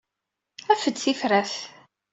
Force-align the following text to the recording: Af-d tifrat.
Af-d 0.71 0.95
tifrat. 0.97 1.53